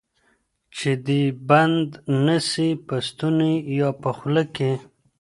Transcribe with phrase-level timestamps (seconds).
[0.75, 1.87] چی دي بند
[2.25, 4.71] نه سي په ستوني یا په خوله کی